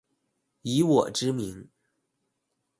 [0.63, 1.69] 以我之名